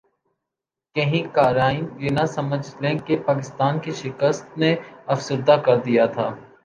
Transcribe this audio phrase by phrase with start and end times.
[0.95, 4.75] کہیں قارئین یہ نہ سمجھ لیں کہ پاکستان کی شکست نے
[5.07, 6.27] افسردہ کردیا تھا